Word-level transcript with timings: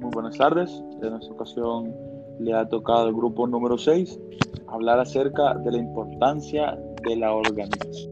Muy 0.00 0.10
buenas 0.12 0.38
tardes. 0.38 0.82
En 1.02 1.14
esta 1.14 1.32
ocasión 1.32 1.94
le 2.38 2.54
ha 2.54 2.66
tocado 2.66 3.06
al 3.06 3.12
grupo 3.12 3.46
número 3.46 3.76
6 3.76 4.18
hablar 4.68 4.98
acerca 4.98 5.54
de 5.54 5.72
la 5.72 5.78
importancia 5.78 6.78
de 7.04 7.16
la 7.16 7.34
organización. 7.34 8.10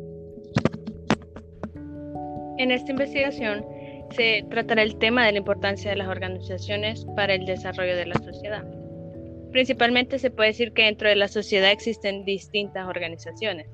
En 2.59 2.71
esta 2.72 2.90
investigación 2.90 3.64
se 4.11 4.45
tratará 4.51 4.82
el 4.82 4.98
tema 4.98 5.24
de 5.24 5.32
la 5.32 5.38
importancia 5.38 5.90
de 5.90 5.96
las 5.96 6.09
organizaciones 6.09 7.06
para 7.17 7.35
el 7.35 7.47
desarrollo 7.47 7.97
de 7.97 8.07
la 8.07 8.17
sociedad. 8.17 8.65
Principalmente 9.53 10.19
se 10.19 10.31
puede 10.31 10.51
decir 10.51 10.73
que 10.73 10.83
dentro 10.83 11.09
de 11.09 11.17
la 11.17 11.29
sociedad 11.29 11.71
existen 11.71 12.25
distintas 12.27 12.87
organizaciones, 12.87 13.67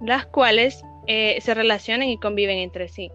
las 0.00 0.26
cuales 0.26 0.84
eh, 1.08 1.40
se 1.40 1.52
relacionan 1.52 2.08
y 2.08 2.18
conviven 2.18 2.58
entre 2.58 2.86
sí. 2.86 3.10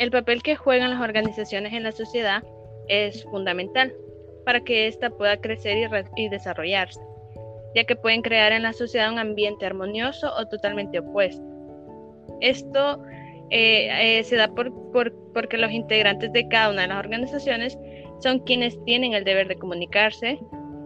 El 0.00 0.10
papel 0.10 0.42
que 0.42 0.56
juegan 0.56 0.92
las 0.92 1.02
organizaciones 1.02 1.74
en 1.74 1.82
la 1.82 1.92
sociedad 1.92 2.42
es 2.88 3.22
fundamental 3.24 3.92
para 4.46 4.62
que 4.62 4.86
ésta 4.86 5.10
pueda 5.10 5.36
crecer 5.36 5.90
y, 6.16 6.28
desarrollarse, 6.30 6.98
ya 7.74 7.84
que 7.84 7.96
pueden 7.96 8.22
crear 8.22 8.50
en 8.52 8.62
la 8.62 8.72
sociedad 8.72 9.12
un 9.12 9.18
ambiente 9.18 9.66
armonioso 9.66 10.32
o 10.34 10.48
totalmente 10.48 11.00
opuesto. 11.00 11.44
Esto 12.40 13.02
eh, 13.50 14.20
eh, 14.20 14.24
se 14.24 14.36
da 14.36 14.48
por, 14.48 14.72
porque 15.34 15.58
los 15.58 15.70
integrantes 15.70 16.32
de 16.32 16.48
cada 16.48 16.70
una 16.70 16.80
de 16.80 16.88
las 16.88 16.98
organizaciones 16.98 17.78
son 18.20 18.38
quienes 18.38 18.82
tienen 18.84 19.12
el 19.12 19.24
deber 19.24 19.48
de 19.48 19.56
comunicarse, 19.56 20.38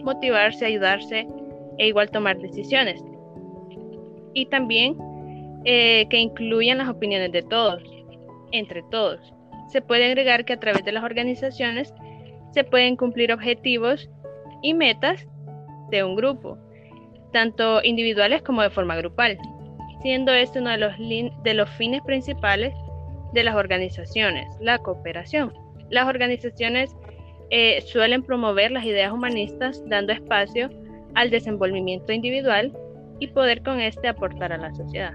motivarse, 0.03 0.67
ayudarse 0.67 1.25
e 1.79 1.87
igual 1.87 2.11
tomar 2.11 2.37
decisiones. 2.39 3.01
Y 4.33 4.47
también 4.47 4.97
eh, 5.65 6.05
que 6.11 6.19
incluyan 6.19 6.79
las 6.79 6.89
opiniones 6.89 7.31
de 7.31 7.43
todos, 7.43 7.81
entre 8.55 8.83
todos. 8.91 9.35
Se 9.69 9.83
puede 9.83 10.07
agregar 10.07 10.45
que 10.45 10.55
a 10.55 10.61
través 10.61 10.85
de 10.85 10.93
las 10.93 11.05
organizaciones 11.05 11.93
se 12.53 12.65
pueden 12.65 12.97
cumplir 12.97 13.33
objetivos 13.33 14.09
y 14.63 14.75
metas 14.75 15.27
de 15.91 16.05
un 16.05 16.15
grupo, 16.15 16.57
tanto 17.33 17.83
individuales 17.83 18.43
como 18.43 18.63
de 18.63 18.71
forma 18.71 18.97
grupal, 18.97 19.37
siendo 20.03 20.33
este 20.33 20.61
uno 20.61 20.71
de 20.71 21.55
los, 21.55 21.71
fines 21.71 22.01
principales 22.03 22.73
de 23.33 23.43
las 23.43 23.57
organizaciones, 23.57 24.47
la 24.61 24.79
cooperación. 24.79 25.53
Las 25.91 26.07
organizaciones 26.07 26.95
eh, 27.51 27.81
suelen 27.83 28.23
promover 28.23 28.71
las 28.71 28.85
ideas 28.85 29.13
humanistas 29.13 29.83
dando 29.89 30.13
espacio 30.13 30.71
al 31.15 31.31
desenvolvimiento 31.31 32.13
individual 32.13 32.73
y 33.19 33.27
poder 33.29 33.63
con 33.63 33.81
este 33.81 34.09
aportar 34.09 34.53
a 34.53 34.59
la 34.59 34.73
sociedad. 34.75 35.13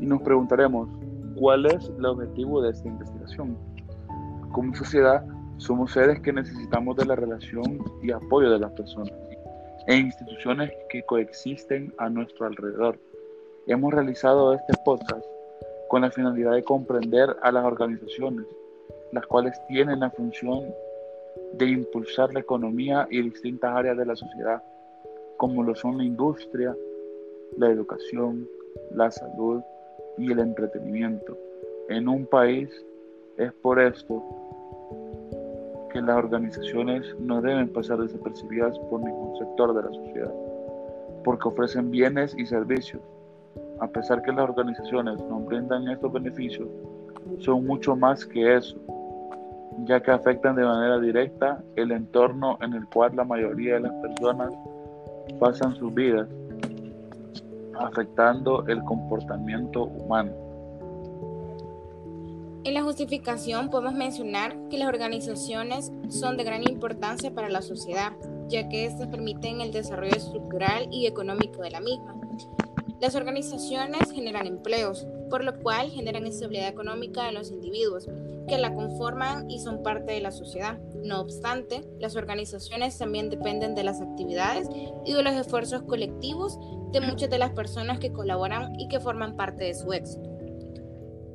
Y 0.00 0.06
nos 0.06 0.22
preguntaremos 0.22 0.88
cuál 1.36 1.66
es 1.66 1.90
el 1.98 2.06
objetivo 2.06 2.62
de 2.62 2.70
esta 2.70 2.88
investigación. 2.88 3.56
Como 4.52 4.74
sociedad, 4.74 5.24
somos 5.58 5.92
seres 5.92 6.20
que 6.20 6.32
necesitamos 6.32 6.96
de 6.96 7.04
la 7.04 7.16
relación 7.16 7.78
y 8.02 8.10
apoyo 8.10 8.50
de 8.50 8.58
las 8.58 8.72
personas 8.72 9.12
e 9.86 9.96
instituciones 9.96 10.70
que 10.88 11.02
coexisten 11.02 11.92
a 11.98 12.08
nuestro 12.08 12.46
alrededor. 12.46 12.98
Hemos 13.66 13.92
realizado 13.92 14.54
este 14.54 14.72
podcast 14.84 15.24
con 15.88 16.02
la 16.02 16.10
finalidad 16.10 16.52
de 16.52 16.64
comprender 16.64 17.36
a 17.42 17.52
las 17.52 17.64
organizaciones, 17.64 18.46
las 19.12 19.26
cuales 19.26 19.54
tienen 19.68 20.00
la 20.00 20.10
función 20.10 20.64
de 21.54 21.66
impulsar 21.66 22.32
la 22.32 22.40
economía 22.40 23.06
y 23.10 23.22
distintas 23.22 23.74
áreas 23.74 23.96
de 23.96 24.06
la 24.06 24.16
sociedad, 24.16 24.62
como 25.36 25.62
lo 25.62 25.74
son 25.74 25.98
la 25.98 26.04
industria, 26.04 26.76
la 27.56 27.70
educación, 27.70 28.48
la 28.92 29.10
salud, 29.10 29.62
y 30.18 30.32
el 30.32 30.38
entretenimiento 30.40 31.36
en 31.88 32.08
un 32.08 32.26
país. 32.26 32.70
Es 33.36 33.52
por 33.62 33.80
esto 33.80 34.22
que 35.92 36.00
las 36.00 36.16
organizaciones 36.16 37.16
no 37.18 37.40
deben 37.40 37.68
pasar 37.68 37.98
desapercibidas 37.98 38.78
por 38.78 39.00
ningún 39.00 39.36
sector 39.38 39.74
de 39.74 39.82
la 39.82 39.88
sociedad, 39.88 40.32
porque 41.24 41.48
ofrecen 41.48 41.90
bienes 41.90 42.34
y 42.36 42.46
servicios. 42.46 43.02
A 43.80 43.88
pesar 43.88 44.22
que 44.22 44.32
las 44.32 44.48
organizaciones 44.48 45.20
no 45.22 45.40
brindan 45.40 45.88
estos 45.88 46.12
beneficios, 46.12 46.68
son 47.38 47.66
mucho 47.66 47.96
más 47.96 48.26
que 48.26 48.56
eso, 48.56 48.76
ya 49.84 50.00
que 50.00 50.10
afectan 50.10 50.56
de 50.56 50.64
manera 50.64 50.98
directa 51.00 51.62
el 51.76 51.92
entorno 51.92 52.58
en 52.60 52.74
el 52.74 52.86
cual 52.86 53.16
la 53.16 53.24
mayoría 53.24 53.74
de 53.74 53.80
las 53.80 53.92
personas 53.94 54.52
pasan 55.38 55.74
sus 55.74 55.92
vidas 55.94 56.28
afectando 57.80 58.66
el 58.66 58.82
comportamiento 58.84 59.84
humano. 59.84 60.32
En 62.62 62.74
la 62.74 62.82
justificación 62.82 63.70
podemos 63.70 63.94
mencionar 63.94 64.54
que 64.68 64.76
las 64.76 64.88
organizaciones 64.88 65.90
son 66.08 66.36
de 66.36 66.44
gran 66.44 66.62
importancia 66.68 67.34
para 67.34 67.48
la 67.48 67.62
sociedad, 67.62 68.12
ya 68.48 68.68
que 68.68 68.84
éstas 68.84 69.08
permiten 69.08 69.62
el 69.62 69.72
desarrollo 69.72 70.14
estructural 70.14 70.88
y 70.90 71.06
económico 71.06 71.62
de 71.62 71.70
la 71.70 71.80
misma. 71.80 72.16
Las 73.00 73.14
organizaciones 73.14 74.12
generan 74.12 74.46
empleos, 74.46 75.06
por 75.30 75.42
lo 75.42 75.58
cual 75.60 75.88
generan 75.88 76.26
estabilidad 76.26 76.68
económica 76.68 77.30
en 77.30 77.34
los 77.34 77.50
individuos 77.50 78.06
que 78.46 78.58
la 78.58 78.74
conforman 78.74 79.50
y 79.50 79.60
son 79.60 79.82
parte 79.82 80.12
de 80.12 80.20
la 80.20 80.30
sociedad. 80.30 80.78
No 81.02 81.20
obstante, 81.20 81.82
las 81.98 82.14
organizaciones 82.14 82.98
también 82.98 83.30
dependen 83.30 83.74
de 83.74 83.84
las 83.84 84.02
actividades 84.02 84.68
y 85.06 85.14
de 85.14 85.22
los 85.22 85.32
esfuerzos 85.32 85.82
colectivos 85.82 86.58
de 86.92 87.00
muchas 87.00 87.30
de 87.30 87.38
las 87.38 87.50
personas 87.50 87.98
que 87.98 88.12
colaboran 88.12 88.78
y 88.78 88.88
que 88.88 89.00
forman 89.00 89.36
parte 89.36 89.64
de 89.64 89.74
su 89.74 89.92
éxito. 89.92 90.28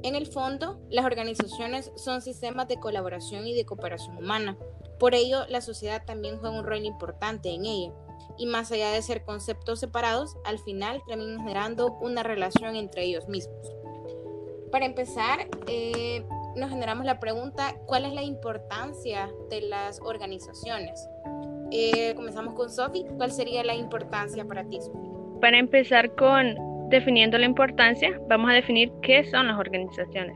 En 0.03 0.15
el 0.15 0.27
fondo, 0.27 0.79
las 0.89 1.05
organizaciones 1.05 1.91
son 1.95 2.21
sistemas 2.21 2.67
de 2.67 2.79
colaboración 2.79 3.47
y 3.47 3.55
de 3.55 3.65
cooperación 3.65 4.17
humana. 4.17 4.57
Por 4.99 5.15
ello, 5.15 5.45
la 5.49 5.61
sociedad 5.61 6.03
también 6.05 6.37
juega 6.37 6.59
un 6.59 6.65
rol 6.65 6.85
importante 6.85 7.49
en 7.49 7.65
ella. 7.65 7.91
Y 8.37 8.45
más 8.45 8.71
allá 8.71 8.91
de 8.91 9.01
ser 9.01 9.23
conceptos 9.23 9.79
separados, 9.79 10.37
al 10.45 10.59
final 10.59 11.01
terminan 11.07 11.39
generando 11.39 11.97
una 12.01 12.21
relación 12.21 12.75
entre 12.75 13.03
ellos 13.03 13.27
mismos. 13.27 13.73
Para 14.71 14.85
empezar, 14.85 15.47
eh, 15.67 16.23
nos 16.55 16.69
generamos 16.69 17.05
la 17.05 17.19
pregunta, 17.19 17.75
¿cuál 17.85 18.05
es 18.05 18.13
la 18.13 18.23
importancia 18.23 19.33
de 19.49 19.61
las 19.61 19.99
organizaciones? 20.01 21.07
Eh, 21.71 22.13
comenzamos 22.15 22.53
con 22.53 22.69
Sofi. 22.69 23.05
¿Cuál 23.17 23.31
sería 23.31 23.63
la 23.63 23.75
importancia 23.75 24.45
para 24.45 24.63
ti? 24.65 24.79
Para 25.41 25.57
empezar 25.57 26.13
con 26.15 26.55
definiendo 26.89 27.37
la 27.37 27.45
importancia, 27.45 28.19
vamos 28.29 28.51
a 28.51 28.53
definir 28.53 28.91
qué 29.01 29.23
son 29.25 29.47
las 29.47 29.57
organizaciones. 29.57 30.35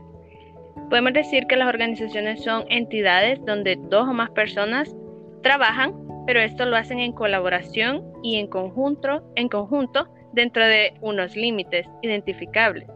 Podemos 0.88 1.12
decir 1.12 1.46
que 1.46 1.56
las 1.56 1.68
organizaciones 1.68 2.42
son 2.42 2.64
entidades 2.68 3.38
donde 3.46 3.76
dos 3.88 4.08
o 4.08 4.12
más 4.12 4.30
personas 4.30 4.94
trabajan, 5.42 5.94
pero 6.26 6.40
esto 6.40 6.64
lo 6.64 6.76
hacen 6.76 6.98
en 6.98 7.12
colaboración 7.12 8.02
y 8.22 8.36
en 8.36 8.48
conjunto, 8.48 9.22
en 9.36 9.48
conjunto 9.48 10.08
dentro 10.32 10.64
de 10.64 10.94
unos 11.00 11.36
límites 11.36 11.86
identificables. 12.02 12.88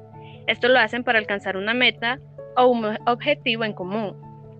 Esto 0.46 0.68
lo 0.68 0.78
hacen 0.78 1.04
para 1.04 1.18
alcanzar 1.18 1.56
una 1.56 1.74
meta 1.74 2.18
o 2.56 2.66
un 2.66 2.98
objetivo 3.06 3.64
en 3.64 3.72
común. 3.72 4.16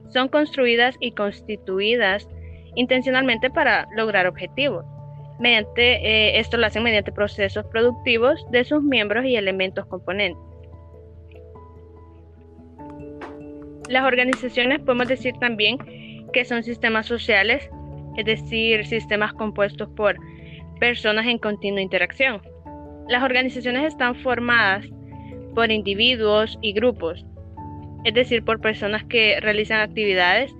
Son 0.09 0.28
construidas 0.28 0.97
y 1.00 1.12
constituidas 1.12 2.28
intencionalmente 2.75 3.50
para 3.50 3.87
lograr 3.97 4.27
objetivos. 4.27 4.84
Mediante, 5.39 5.95
eh, 5.97 6.39
esto 6.39 6.56
lo 6.56 6.67
hacen 6.67 6.84
mediante 6.84 7.11
procesos 7.11 7.65
productivos 7.67 8.45
de 8.50 8.65
sus 8.65 8.83
miembros 8.83 9.25
y 9.25 9.37
elementos 9.37 9.84
componentes. 9.87 10.41
Las 13.89 14.05
organizaciones 14.05 14.81
podemos 14.81 15.09
decir 15.09 15.34
también 15.41 15.78
que 16.33 16.45
son 16.45 16.62
sistemas 16.62 17.06
sociales, 17.06 17.69
es 18.17 18.25
decir, 18.25 18.87
sistemas 18.87 19.33
compuestos 19.34 19.89
por 19.97 20.17
personas 20.81 21.27
en 21.27 21.39
continua 21.39 21.81
interacción. 21.81 22.41
Las 23.09 23.22
organizaciones 23.22 23.84
están 23.84 24.15
formadas 24.16 24.87
por 25.54 25.71
individuos 25.71 26.59
y 26.63 26.72
grupos, 26.72 27.25
es 28.04 28.15
decir, 28.15 28.45
por 28.45 28.60
personas 28.60 29.04
que 29.04 29.39
realizan 29.41 29.80
actividades 29.80 30.53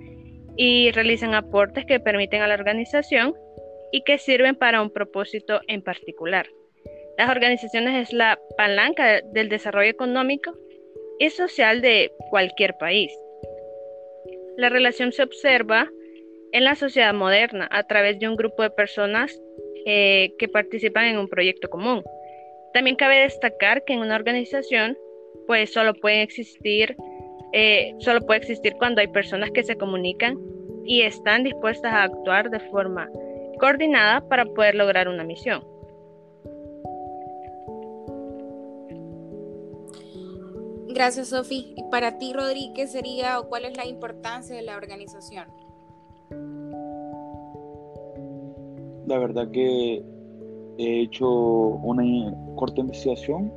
y 0.57 0.91
realizan 0.91 1.33
aportes 1.33 1.85
que 1.85 1.99
permiten 1.99 2.41
a 2.41 2.47
la 2.47 2.53
organización 2.53 3.33
y 3.95 4.01
que 4.01 4.17
sirven 4.17 4.55
para 4.55 4.81
un 4.81 4.89
propósito 4.89 5.61
en 5.69 5.81
particular. 5.81 6.49
Las 7.17 7.29
organizaciones 7.29 8.09
es 8.09 8.13
la 8.13 8.37
palanca 8.57 9.21
del 9.31 9.47
desarrollo 9.47 9.89
económico 9.89 10.53
y 11.17 11.29
social 11.29 11.79
de 11.79 12.11
cualquier 12.29 12.75
país. 12.77 13.09
La 14.57 14.67
relación 14.67 15.13
se 15.13 15.23
observa 15.23 15.89
en 16.51 16.65
la 16.65 16.75
sociedad 16.75 17.13
moderna 17.13 17.69
a 17.71 17.83
través 17.83 18.19
de 18.19 18.27
un 18.27 18.35
grupo 18.35 18.63
de 18.63 18.69
personas 18.69 19.39
eh, 19.85 20.33
que 20.39 20.49
participan 20.49 21.05
en 21.05 21.17
un 21.17 21.29
proyecto 21.29 21.69
común. 21.69 22.03
También 22.73 22.97
cabe 22.97 23.19
destacar 23.19 23.85
que 23.85 23.93
en 23.93 23.99
una 23.99 24.17
organización 24.17 24.97
pues 25.47 25.71
solo 25.71 25.93
pueden 25.93 26.19
existir 26.19 26.97
eh, 27.53 27.95
solo 27.99 28.19
puede 28.19 28.41
existir 28.41 28.73
cuando 28.77 28.99
hay 28.99 29.07
personas 29.07 29.51
que 29.51 29.63
se 29.63 29.77
comunican 29.77 30.37
y 30.83 31.03
están 31.03 31.45
dispuestas 31.45 31.93
a 31.93 32.03
actuar 32.03 32.49
de 32.49 32.59
forma 32.59 33.09
coordinada 33.55 34.27
para 34.27 34.45
poder 34.45 34.75
lograr 34.75 35.07
una 35.07 35.23
misión. 35.23 35.63
Gracias, 40.95 41.27
Sofi. 41.27 41.73
¿Y 41.75 41.83
para 41.91 42.17
ti, 42.17 42.31
Rodríguez, 42.31 42.71
qué 42.73 42.87
sería 42.87 43.39
o 43.39 43.49
cuál 43.49 43.65
es 43.65 43.75
la 43.75 43.85
importancia 43.85 44.55
de 44.55 44.61
la 44.61 44.77
organización? 44.77 45.45
La 49.05 49.19
verdad 49.19 49.51
que 49.51 50.01
he 50.77 51.01
hecho 51.01 51.29
una 51.29 52.33
corta 52.55 52.79
investigación 52.79 53.51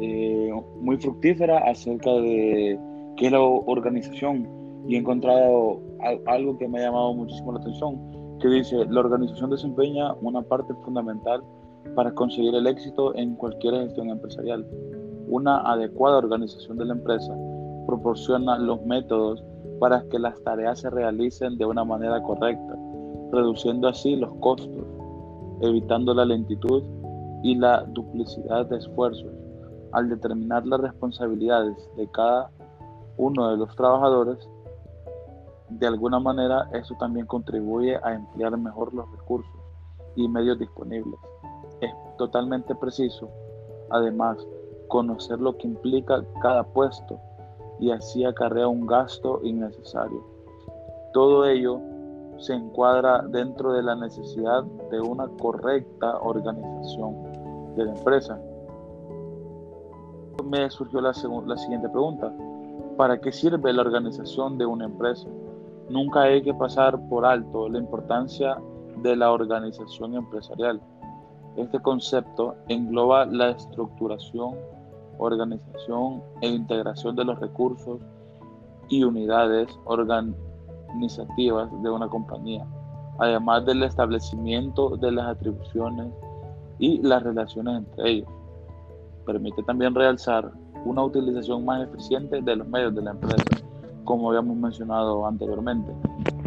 eh, 0.00 0.50
muy 0.80 0.98
fructífera 0.98 1.58
acerca 1.58 2.12
de 2.12 2.78
qué 3.16 3.26
es 3.26 3.32
la 3.32 3.40
organización 3.40 4.46
y 4.86 4.96
he 4.96 4.98
encontrado 4.98 5.80
algo 6.26 6.58
que 6.58 6.68
me 6.68 6.80
ha 6.80 6.82
llamado 6.82 7.14
muchísimo 7.14 7.52
la 7.52 7.60
atención, 7.60 7.98
que 8.40 8.48
dice, 8.48 8.84
la 8.86 9.00
organización 9.00 9.50
desempeña 9.50 10.14
una 10.20 10.42
parte 10.42 10.74
fundamental 10.84 11.42
para 11.94 12.12
conseguir 12.12 12.54
el 12.54 12.66
éxito 12.66 13.14
en 13.14 13.36
cualquier 13.36 13.74
gestión 13.74 14.10
empresarial. 14.10 14.66
Una 15.28 15.58
adecuada 15.58 16.18
organización 16.18 16.78
de 16.78 16.86
la 16.86 16.94
empresa 16.94 17.34
proporciona 17.86 18.58
los 18.58 18.84
métodos 18.84 19.42
para 19.80 20.02
que 20.08 20.18
las 20.18 20.42
tareas 20.42 20.80
se 20.80 20.90
realicen 20.90 21.56
de 21.58 21.64
una 21.64 21.84
manera 21.84 22.22
correcta, 22.22 22.76
reduciendo 23.32 23.88
así 23.88 24.16
los 24.16 24.32
costos, 24.40 24.84
evitando 25.60 26.14
la 26.14 26.24
lentitud 26.24 26.82
y 27.42 27.54
la 27.54 27.84
duplicidad 27.84 28.66
de 28.66 28.78
esfuerzos. 28.78 29.30
Al 29.92 30.08
determinar 30.08 30.66
las 30.66 30.80
responsabilidades 30.80 31.76
de 31.96 32.08
cada 32.10 32.50
uno 33.16 33.50
de 33.50 33.56
los 33.56 33.74
trabajadores, 33.76 34.48
de 35.68 35.86
alguna 35.86 36.20
manera 36.20 36.68
eso 36.72 36.94
también 36.98 37.26
contribuye 37.26 37.96
a 38.02 38.14
emplear 38.14 38.56
mejor 38.56 38.94
los 38.94 39.10
recursos 39.10 39.52
y 40.14 40.28
medios 40.28 40.58
disponibles. 40.58 41.18
Es 41.80 41.92
totalmente 42.18 42.74
preciso, 42.74 43.28
además, 43.90 44.38
conocer 44.88 45.40
lo 45.40 45.56
que 45.56 45.66
implica 45.66 46.24
cada 46.40 46.62
puesto 46.62 47.18
y 47.78 47.90
así 47.90 48.24
acarrea 48.24 48.68
un 48.68 48.86
gasto 48.86 49.40
innecesario. 49.42 50.24
Todo 51.12 51.46
ello 51.46 51.80
se 52.38 52.54
encuadra 52.54 53.22
dentro 53.22 53.72
de 53.72 53.82
la 53.82 53.94
necesidad 53.96 54.62
de 54.90 55.00
una 55.00 55.28
correcta 55.40 56.18
organización 56.20 57.74
de 57.76 57.84
la 57.84 57.92
empresa. 57.92 58.38
Me 60.44 60.70
surgió 60.70 61.00
la, 61.00 61.12
la 61.46 61.56
siguiente 61.56 61.88
pregunta. 61.88 62.32
¿Para 62.96 63.20
qué 63.20 63.32
sirve 63.32 63.72
la 63.72 63.82
organización 63.82 64.58
de 64.58 64.66
una 64.66 64.84
empresa? 64.84 65.28
Nunca 65.88 66.22
hay 66.22 66.42
que 66.42 66.52
pasar 66.52 66.98
por 67.08 67.24
alto 67.24 67.68
la 67.68 67.78
importancia 67.78 68.58
de 69.02 69.14
la 69.14 69.30
organización 69.30 70.14
empresarial. 70.14 70.80
Este 71.56 71.80
concepto 71.80 72.56
engloba 72.68 73.24
la 73.26 73.50
estructuración, 73.50 74.56
organización 75.18 76.22
e 76.40 76.48
integración 76.48 77.14
de 77.14 77.24
los 77.24 77.38
recursos 77.38 78.00
y 78.88 79.04
unidades 79.04 79.68
organizativas 79.84 81.70
de 81.82 81.90
una 81.90 82.08
compañía, 82.08 82.66
además 83.18 83.64
del 83.64 83.82
establecimiento 83.82 84.96
de 84.96 85.12
las 85.12 85.26
atribuciones 85.26 86.08
y 86.78 86.98
las 87.02 87.22
relaciones 87.22 87.78
entre 87.78 88.10
ellos. 88.10 88.28
Permite 89.24 89.62
también 89.62 89.94
realzar 89.94 90.50
una 90.84 91.04
utilización 91.04 91.64
más 91.64 91.82
eficiente 91.88 92.42
de 92.42 92.56
los 92.56 92.68
medios 92.68 92.94
de 92.94 93.02
la 93.02 93.12
empresa, 93.12 93.44
como 94.06 94.30
habíamos 94.30 94.56
mencionado 94.56 95.26
anteriormente, 95.26 95.92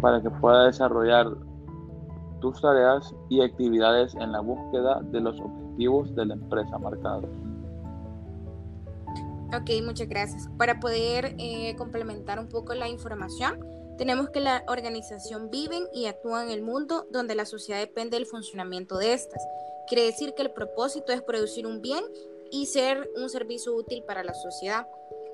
para 0.00 0.20
que 0.20 0.30
pueda 0.30 0.64
desarrollar 0.64 1.28
tus 2.40 2.60
tareas 2.60 3.14
y 3.28 3.40
actividades 3.42 4.14
en 4.16 4.32
la 4.32 4.40
búsqueda 4.40 5.00
de 5.12 5.20
los 5.20 5.38
objetivos 5.38 6.12
de 6.16 6.26
la 6.26 6.34
empresa 6.34 6.78
marcados. 6.78 7.30
Ok, 9.54 9.70
muchas 9.84 10.08
gracias. 10.08 10.48
Para 10.58 10.80
poder 10.80 11.34
eh, 11.38 11.74
complementar 11.76 12.38
un 12.38 12.48
poco 12.48 12.72
la 12.74 12.88
información, 12.88 13.58
tenemos 13.98 14.30
que 14.30 14.40
la 14.40 14.64
organización 14.68 15.50
vive 15.50 15.88
y 15.92 16.06
actúa 16.06 16.44
en 16.44 16.50
el 16.50 16.62
mundo 16.62 17.06
donde 17.10 17.34
la 17.34 17.44
sociedad 17.44 17.80
depende 17.80 18.16
del 18.16 18.26
funcionamiento 18.26 18.96
de 18.96 19.12
estas. 19.12 19.46
Quiere 19.88 20.04
decir 20.04 20.34
que 20.34 20.42
el 20.42 20.52
propósito 20.52 21.12
es 21.12 21.20
producir 21.20 21.66
un 21.66 21.82
bien 21.82 22.04
y 22.50 22.66
ser 22.66 23.10
un 23.16 23.28
servicio 23.28 23.74
útil 23.74 24.02
para 24.06 24.24
la 24.24 24.34
sociedad. 24.34 24.86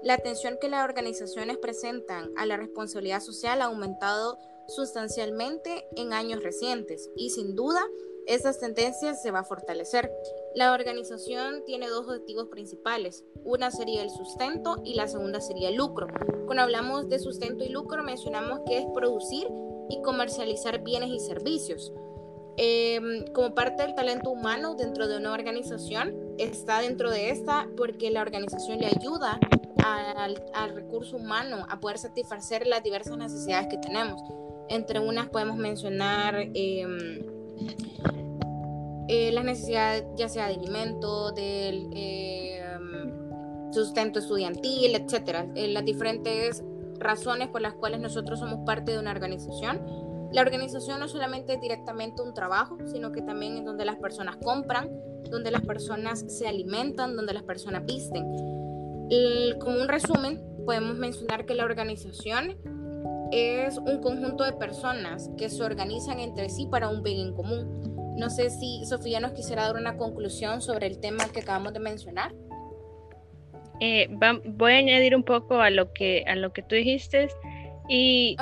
La 0.02 0.14
atención 0.14 0.58
que 0.60 0.69
las 0.69 0.84
organizaciones 0.84 1.56
presentan 1.58 2.31
a 2.37 2.46
la 2.46 2.56
responsabilidad 2.56 3.20
social 3.20 3.62
ha 3.62 3.66
aumentado 3.66 4.38
sustancialmente 4.69 5.87
en 5.96 6.12
años 6.12 6.43
recientes 6.43 7.10
y 7.16 7.31
sin 7.31 7.54
duda 7.54 7.81
esas 8.26 8.58
tendencias 8.58 9.22
se 9.22 9.31
va 9.31 9.40
a 9.40 9.44
fortalecer. 9.44 10.12
La 10.54 10.72
organización 10.72 11.64
tiene 11.64 11.88
dos 11.88 12.06
objetivos 12.08 12.48
principales. 12.48 13.25
Una 13.44 13.70
sería 13.70 14.02
el 14.02 14.10
sustento 14.10 14.82
y 14.84 14.94
la 14.94 15.06
segunda 15.06 15.40
sería 15.40 15.69
el 15.69 15.76
lucro. 15.76 16.08
Cuando 16.46 16.64
hablamos 16.64 17.08
de 17.08 17.20
sustento 17.20 17.64
y 17.64 17.69
lucro 17.69 18.02
mencionamos 18.02 18.60
que 18.66 18.78
es 18.78 18.87
producir 18.94 19.46
y 19.88 20.02
comercializar 20.02 20.82
bienes 20.82 21.10
y 21.10 21.20
servicios. 21.20 21.93
Em, 22.58 23.25
como 23.32 23.55
parte 23.55 23.82
del 23.82 23.94
talento 23.94 24.31
humano 24.31 24.75
dentro 24.75 25.08
de 25.08 25.17
una 25.19 25.32
organización, 25.32 26.14
está 26.38 26.81
dentro 26.81 27.11
de 27.11 27.31
esta 27.31 27.69
porque 27.76 28.11
la 28.11 28.23
organización 28.23 28.79
le 28.79 28.87
ayuda 28.87 29.38
al, 29.85 30.75
recurso 30.75 31.17
humano 31.17 31.64
a 31.69 31.79
poder 31.79 31.99
satisfacer 31.99 32.67
las 32.67 32.82
diversas 32.82 33.17
necesidades 33.17 33.69
que 33.69 33.79
tenemos. 33.79 34.20
Entre 34.69 34.99
unas 34.99 35.29
podemos 35.29 35.56
mencionar 35.56 36.35
eh, 36.55 36.87
eh, 39.08 39.31
las 39.32 39.44
necesidades 39.44 40.05
ya 40.17 40.29
sea 40.29 40.49
de 40.49 40.55
alimento, 40.55 41.31
del 41.32 41.91
eh, 41.94 42.61
sustento 43.70 44.19
estudiantil, 44.19 44.97
etcétera, 44.97 45.47
eh, 45.55 45.69
las 45.69 45.85
diferentes 45.85 46.64
razones 46.99 47.49
por 47.49 47.61
las 47.61 47.75
cuales 47.75 48.00
nosotros 48.00 48.41
somos 48.41 48.64
parte 48.64 48.93
de 48.93 48.99
una 48.99 49.12
organización. 49.12 49.81
La 50.32 50.43
organización 50.43 51.00
no 51.00 51.08
solamente 51.08 51.55
es 51.55 51.61
directamente 51.61 52.23
un 52.23 52.34
trabajo, 52.34 52.78
sino 52.87 53.12
que 53.12 53.23
también 53.23 53.56
es 53.56 53.64
donde 53.64 53.84
las 53.84 53.96
personas 53.96 54.37
compran, 54.37 54.90
donde 55.31 55.50
las 55.50 55.62
personas 55.62 56.25
se 56.28 56.46
alimentan, 56.46 57.17
donde 57.17 57.32
las 57.32 57.43
personas 57.43 57.84
visten. 57.84 58.25
como 59.61 59.81
un 59.81 59.88
resumen, 59.88 60.43
podemos 60.64 60.96
mencionar 60.96 61.46
que 61.46 61.55
la 61.55 61.64
organización 61.64 62.56
es 63.32 63.78
un 63.78 64.00
conjunto 64.00 64.44
de 64.44 64.52
personas 64.52 65.31
que 65.37 65.49
se 65.49 65.62
organizan 65.62 66.20
entre 66.20 66.49
sí 66.49 66.67
para 66.70 66.88
un 66.88 67.02
bien 67.02 67.29
en 67.29 67.34
común. 67.34 68.14
No 68.17 68.31
sé 68.31 68.50
si 68.50 68.84
Sofía 68.87 69.20
nos 69.20 69.32
quisiera 69.32 69.64
dar 69.67 69.76
una 69.76 69.96
conclusión 69.96 70.61
sobre 70.61 70.87
el 70.87 70.99
tema 70.99 71.25
que 71.32 71.40
acabamos 71.40 71.72
de 71.72 71.81
mencionar. 71.81 72.34
Eh, 73.81 74.08
voy 74.46 74.72
a 74.72 74.76
añadir 74.76 75.15
un 75.15 75.22
poco 75.22 75.60
a 75.60 75.70
lo 75.70 75.93
que, 75.93 76.24
a 76.27 76.34
lo 76.34 76.53
que 76.53 76.62
tú 76.62 76.74
dijiste 76.74 77.29
y 77.89 78.36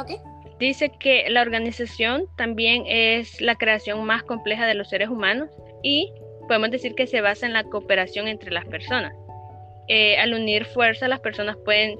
dice 0.58 0.90
que 0.98 1.26
la 1.28 1.42
organización 1.42 2.26
también 2.36 2.84
es 2.86 3.40
la 3.40 3.56
creación 3.56 4.04
más 4.04 4.22
compleja 4.22 4.66
de 4.66 4.74
los 4.74 4.88
seres 4.88 5.08
humanos 5.08 5.50
y 5.82 6.12
podemos 6.46 6.70
decir 6.70 6.94
que 6.94 7.06
se 7.06 7.20
basa 7.20 7.46
en 7.46 7.52
la 7.52 7.64
cooperación 7.64 8.28
entre 8.28 8.50
las 8.50 8.64
personas. 8.66 9.14
Eh, 9.88 10.16
al 10.16 10.32
unir 10.32 10.64
fuerzas, 10.64 11.08
las 11.08 11.20
personas 11.20 11.56
pueden 11.64 11.98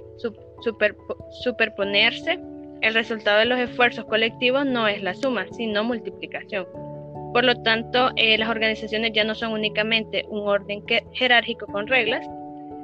superponerse. 1.43 2.39
El 2.81 2.95
resultado 2.95 3.39
de 3.39 3.45
los 3.47 3.59
esfuerzos 3.59 4.05
colectivos 4.07 4.65
no 4.67 4.89
es 4.89 5.03
la 5.03 5.15
suma, 5.15 5.47
sino 5.53 5.85
multiplicación. 5.85 6.67
Por 7.33 7.45
lo 7.45 7.61
tanto, 7.63 8.11
eh, 8.17 8.39
las 8.39 8.49
organizaciones 8.49 9.13
ya 9.13 9.25
no 9.25 9.35
son 9.35 9.53
únicamente 9.53 10.25
un 10.29 10.47
orden 10.47 10.85
jerárquico 11.13 11.67
con 11.67 11.87
reglas, 11.89 12.27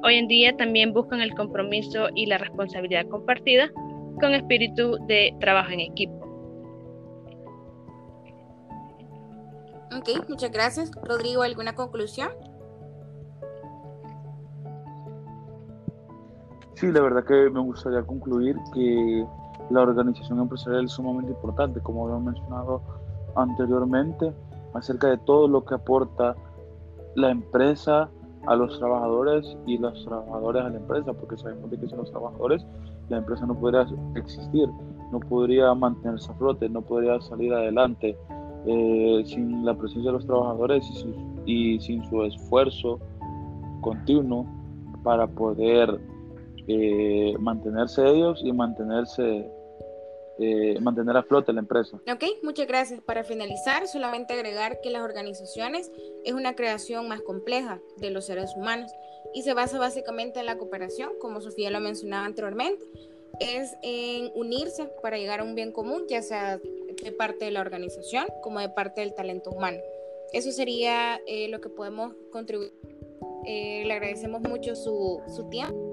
hoy 0.02 0.16
en 0.16 0.28
día 0.28 0.56
también 0.56 0.92
buscan 0.92 1.20
el 1.20 1.34
compromiso 1.34 2.08
y 2.14 2.26
la 2.26 2.38
responsabilidad 2.38 3.06
compartida 3.06 3.70
con 4.20 4.34
espíritu 4.34 4.98
de 5.06 5.34
trabajo 5.40 5.70
en 5.70 5.80
equipo. 5.80 6.20
Ok, 9.96 10.28
muchas 10.28 10.50
gracias. 10.52 10.90
Rodrigo, 11.02 11.42
¿alguna 11.42 11.74
conclusión? 11.74 12.30
Sí, 16.74 16.90
la 16.92 17.00
verdad 17.00 17.24
que 17.24 17.50
me 17.50 17.60
gustaría 17.60 18.02
concluir 18.02 18.56
que 18.72 19.26
la 19.70 19.82
organización 19.82 20.38
empresarial 20.38 20.86
es 20.86 20.92
sumamente 20.92 21.32
importante, 21.32 21.80
como 21.80 22.04
habíamos 22.04 22.32
mencionado 22.32 22.82
anteriormente 23.36 24.32
acerca 24.74 25.08
de 25.08 25.18
todo 25.18 25.46
lo 25.46 25.64
que 25.64 25.74
aporta 25.74 26.34
la 27.16 27.30
empresa 27.30 28.08
a 28.46 28.56
los 28.56 28.78
trabajadores 28.78 29.56
y 29.66 29.78
los 29.78 30.04
trabajadores 30.04 30.64
a 30.64 30.68
la 30.70 30.76
empresa, 30.78 31.12
porque 31.12 31.36
sabemos 31.36 31.70
de 31.70 31.78
que 31.78 31.88
sin 31.88 31.98
los 31.98 32.10
trabajadores 32.10 32.64
la 33.10 33.18
empresa 33.18 33.44
no 33.44 33.58
podría 33.58 33.86
existir, 34.14 34.68
no 35.12 35.20
podría 35.20 35.74
mantenerse 35.74 36.30
a 36.30 36.34
flote, 36.34 36.68
no 36.68 36.80
podría 36.80 37.20
salir 37.20 37.52
adelante 37.52 38.16
eh, 38.66 39.22
sin 39.26 39.64
la 39.64 39.74
presencia 39.74 40.10
de 40.10 40.18
los 40.18 40.26
trabajadores 40.26 40.84
y, 41.44 41.78
sin 41.80 42.04
su 42.08 42.22
esfuerzo 42.22 42.98
continuo 43.80 44.46
para 45.02 45.26
poder 45.26 46.00
eh, 46.68 47.34
mantenerse 47.40 48.06
ellos 48.06 48.40
y 48.44 48.52
mantenerse 48.52 49.50
eh, 50.40 50.80
mantener 50.80 51.16
a 51.16 51.22
flote 51.22 51.52
la 51.52 51.60
empresa. 51.60 52.00
Ok, 52.10 52.24
muchas 52.42 52.66
gracias. 52.66 53.00
Para 53.02 53.24
finalizar, 53.24 53.86
solamente 53.86 54.32
agregar 54.32 54.80
que 54.80 54.88
las 54.90 55.02
organizaciones 55.02 55.92
es 56.24 56.32
una 56.32 56.54
creación 56.54 57.08
más 57.08 57.20
compleja 57.20 57.78
de 57.98 58.10
los 58.10 58.24
seres 58.24 58.56
humanos 58.56 58.90
y 59.34 59.42
se 59.42 59.52
basa 59.52 59.78
básicamente 59.78 60.40
en 60.40 60.46
la 60.46 60.56
cooperación, 60.56 61.10
como 61.20 61.42
Sofía 61.42 61.70
lo 61.70 61.80
mencionaba 61.80 62.24
anteriormente, 62.24 62.84
es 63.38 63.76
en 63.82 64.32
unirse 64.34 64.86
para 65.02 65.18
llegar 65.18 65.40
a 65.40 65.44
un 65.44 65.54
bien 65.54 65.72
común, 65.72 66.06
ya 66.08 66.22
sea 66.22 66.58
de 66.58 67.12
parte 67.12 67.44
de 67.44 67.50
la 67.50 67.60
organización 67.60 68.26
como 68.42 68.60
de 68.60 68.70
parte 68.70 69.02
del 69.02 69.14
talento 69.14 69.50
humano. 69.50 69.78
Eso 70.32 70.52
sería 70.52 71.20
eh, 71.26 71.48
lo 71.48 71.60
que 71.60 71.68
podemos 71.68 72.14
contribuir. 72.32 72.72
Eh, 73.46 73.84
le 73.84 73.92
agradecemos 73.92 74.40
mucho 74.42 74.74
su, 74.74 75.20
su 75.28 75.48
tiempo. 75.48 75.89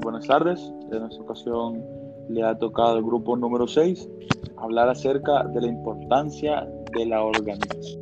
Buenas 0.00 0.26
tardes. 0.26 0.72
En 0.92 1.04
esta 1.04 1.22
ocasión 1.22 1.84
le 2.28 2.44
ha 2.44 2.56
tocado 2.56 2.90
al 2.96 3.02
grupo 3.02 3.36
número 3.36 3.66
6 3.66 4.08
hablar 4.56 4.88
acerca 4.88 5.44
de 5.44 5.60
la 5.60 5.66
importancia 5.66 6.68
de 6.92 7.06
la 7.06 7.22
organización. 7.22 8.00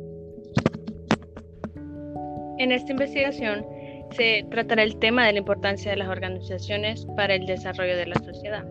En 2.59 2.71
esta 2.71 2.91
investigación 2.91 3.65
se 4.11 4.45
tratará 4.51 4.83
el 4.83 4.97
tema 4.99 5.25
de 5.25 5.33
la 5.33 5.39
importancia 5.39 5.91
de 5.91 5.97
las 5.97 6.07
organizaciones 6.07 7.05
para 7.15 7.35
el 7.35 7.45
desarrollo 7.45 7.97
de 7.97 8.05
la 8.05 8.15
sociedad. 8.23 8.65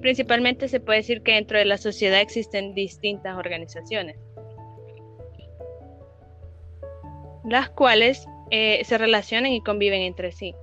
Principalmente 0.00 0.68
se 0.68 0.80
puede 0.80 0.98
decir 0.98 1.22
que 1.22 1.32
dentro 1.32 1.58
de 1.58 1.64
la 1.64 1.78
sociedad 1.78 2.20
existen 2.20 2.74
distintas 2.74 3.36
organizaciones, 3.36 4.16
las 7.44 7.70
cuales 7.70 8.26
eh, 8.50 8.84
se 8.84 8.98
relacionan 8.98 9.52
y 9.52 9.60
conviven 9.62 10.02
entre 10.02 10.30
sí. 10.30 10.54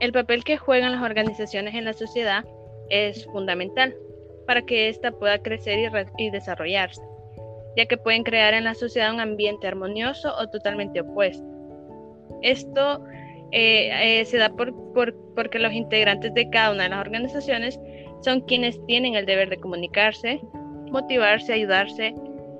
El 0.00 0.12
papel 0.12 0.44
que 0.44 0.56
juegan 0.56 0.92
las 0.92 1.02
organizaciones 1.02 1.74
en 1.74 1.84
la 1.84 1.92
sociedad 1.92 2.44
es 2.88 3.26
fundamental 3.26 3.94
para 4.46 4.62
que 4.62 4.88
ésta 4.88 5.12
pueda 5.12 5.38
crecer 5.38 5.92
y, 6.18 6.30
desarrollarse, 6.30 7.02
ya 7.76 7.84
que 7.84 7.98
pueden 7.98 8.24
crear 8.24 8.54
en 8.54 8.64
la 8.64 8.74
sociedad 8.74 9.12
un 9.12 9.20
ambiente 9.20 9.68
armonioso 9.68 10.34
o 10.36 10.48
totalmente 10.48 11.02
opuesto. 11.02 11.44
Esto 12.40 13.04
eh, 13.52 14.20
eh, 14.20 14.24
se 14.24 14.38
da 14.38 14.48
por, 14.48 14.74
porque 15.34 15.58
los 15.58 15.72
integrantes 15.72 16.32
de 16.32 16.48
cada 16.48 16.72
una 16.72 16.84
de 16.84 16.88
las 16.88 17.00
organizaciones 17.00 17.78
son 18.22 18.40
quienes 18.40 18.84
tienen 18.86 19.16
el 19.16 19.26
deber 19.26 19.50
de 19.50 19.58
comunicarse, 19.58 20.40
motivarse, 20.90 21.52
ayudarse 21.52 22.14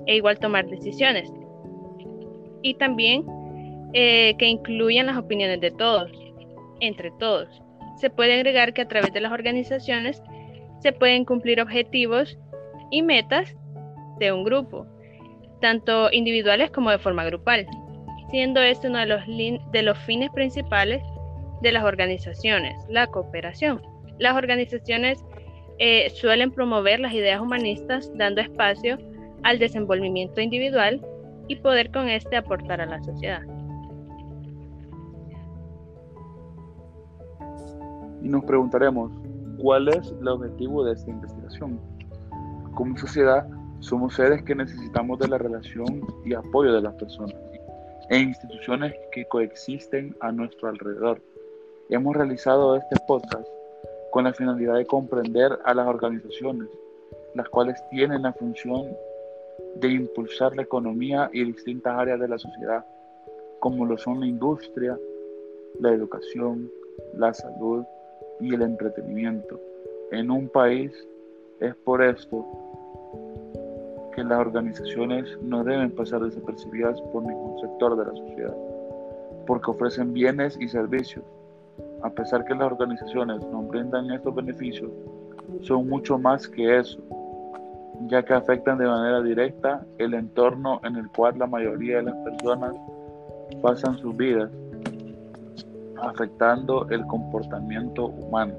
e 0.05 0.15
igual 0.15 0.37
tomar 0.39 0.67
decisiones. 0.67 1.31
Y 2.61 2.75
también 2.75 3.25
eh, 3.93 4.35
que 4.37 4.45
incluyan 4.45 5.07
las 5.07 5.17
opiniones 5.17 5.59
de 5.59 5.71
todos, 5.71 6.11
entre 6.81 7.11
todos. 7.19 7.61
Se 7.97 8.09
puede 8.09 8.33
agregar 8.33 8.73
que 8.73 8.81
a 8.81 8.87
través 8.87 9.13
de 9.13 9.21
las 9.21 9.31
organizaciones 9.31 10.21
se 10.79 10.91
pueden 10.91 11.25
cumplir 11.25 11.61
objetivos 11.61 12.37
y 12.89 13.01
metas 13.01 13.55
de 14.19 14.31
un 14.31 14.43
grupo, 14.43 14.85
tanto 15.61 16.11
individuales 16.11 16.71
como 16.71 16.91
de 16.91 16.99
forma 16.99 17.23
grupal 17.23 17.65
siendo 18.31 18.61
este 18.61 18.87
uno 18.87 18.99
de 18.99 19.83
los, 19.83 19.97
fines 19.99 20.31
principales 20.31 21.03
de 21.61 21.71
las 21.71 21.83
organizaciones, 21.83 22.73
la 22.89 23.05
cooperación. 23.07 23.81
Las 24.17 24.35
organizaciones 24.35 25.23
eh, 25.77 26.09
suelen 26.09 26.51
promover 26.51 26.99
las 27.01 27.13
ideas 27.13 27.41
humanistas 27.41 28.09
dando 28.15 28.41
espacio 28.41 28.97
al 29.43 29.59
desenvolvimiento 29.59 30.39
individual 30.39 31.05
y 31.49 31.57
poder 31.57 31.91
con 31.91 32.07
este 32.07 32.37
aportar 32.37 32.79
a 32.79 32.85
la 32.85 33.03
sociedad. 33.03 33.41
Y 38.21 38.29
nos 38.29 38.43
preguntaremos, 38.45 39.11
¿cuál 39.57 39.87
es 39.89 40.13
el 40.19 40.27
objetivo 40.27 40.83
de 40.83 40.93
esta 40.93 41.09
investigación? 41.09 41.79
Como 42.75 42.97
sociedad, 42.97 43.47
somos 43.79 44.13
seres 44.15 44.43
que 44.43 44.55
necesitamos 44.55 45.19
de 45.19 45.27
la 45.27 45.37
relación 45.37 46.05
y 46.23 46.33
apoyo 46.33 46.73
de 46.73 46.81
las 46.81 46.93
personas 46.95 47.35
e 48.09 48.19
instituciones 48.19 48.93
que 49.11 49.25
coexisten 49.25 50.15
a 50.19 50.31
nuestro 50.31 50.69
alrededor. 50.69 51.21
Hemos 51.89 52.15
realizado 52.15 52.75
este 52.75 52.95
podcast 53.07 53.47
con 54.11 54.25
la 54.25 54.33
finalidad 54.33 54.75
de 54.75 54.85
comprender 54.85 55.57
a 55.63 55.73
las 55.73 55.87
organizaciones, 55.87 56.67
las 57.33 57.47
cuales 57.49 57.81
tienen 57.89 58.23
la 58.23 58.33
función 58.33 58.85
de 59.75 59.87
impulsar 59.89 60.55
la 60.55 60.63
economía 60.63 61.29
y 61.33 61.45
distintas 61.45 61.97
áreas 61.97 62.19
de 62.19 62.27
la 62.27 62.37
sociedad, 62.37 62.85
como 63.59 63.85
lo 63.85 63.97
son 63.97 64.19
la 64.19 64.27
industria, 64.27 64.99
la 65.79 65.91
educación, 65.91 66.69
la 67.13 67.33
salud 67.33 67.85
y 68.41 68.53
el 68.53 68.61
entretenimiento. 68.63 69.59
En 70.11 70.31
un 70.31 70.49
país 70.49 70.91
es 71.59 71.75
por 71.85 72.03
esto 72.03 72.45
que 74.15 74.23
las 74.23 74.39
organizaciones 74.39 75.37
no 75.41 75.63
deben 75.63 75.91
pasar 75.91 76.21
desapercibidas 76.21 76.99
por 77.13 77.23
ningún 77.23 77.59
sector 77.61 77.95
de 77.95 78.05
la 78.05 78.11
sociedad, 78.11 78.55
porque 79.47 79.71
ofrecen 79.71 80.13
bienes 80.13 80.57
y 80.59 80.67
servicios. 80.67 81.23
A 82.03 82.09
pesar 82.09 82.43
que 82.45 82.55
las 82.55 82.71
organizaciones 82.71 83.39
no 83.51 83.61
brindan 83.63 84.11
estos 84.11 84.35
beneficios, 84.35 84.91
son 85.61 85.87
mucho 85.87 86.17
más 86.17 86.47
que 86.47 86.79
eso, 86.79 86.99
ya 88.07 88.23
que 88.23 88.33
afectan 88.33 88.79
de 88.79 88.87
manera 88.87 89.21
directa 89.21 89.85
el 89.97 90.13
entorno 90.13 90.81
en 90.83 90.95
el 90.95 91.07
cual 91.09 91.37
la 91.37 91.47
mayoría 91.47 91.97
de 91.97 92.03
las 92.03 92.15
personas 92.17 92.75
pasan 93.61 93.97
sus 93.97 94.15
vidas, 94.17 94.51
afectando 96.01 96.87
el 96.89 97.05
comportamiento 97.07 98.07
humano. 98.07 98.53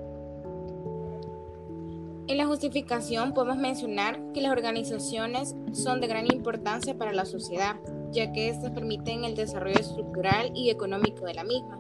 En 2.28 2.38
la 2.38 2.46
justificación 2.46 3.34
podemos 3.34 3.58
mencionar 3.58 4.20
que 4.32 4.40
las 4.40 4.52
organizaciones 4.52 5.56
son 5.72 6.00
de 6.00 6.06
gran 6.06 6.32
importancia 6.32 6.96
para 6.96 7.12
la 7.12 7.24
sociedad, 7.24 7.76
ya 8.12 8.32
que 8.32 8.48
éstas 8.48 8.70
permiten 8.70 9.24
el 9.24 9.34
desarrollo 9.34 9.78
estructural 9.78 10.52
y 10.54 10.70
económico 10.70 11.24
de 11.26 11.34
la 11.34 11.44
misma. 11.44 11.78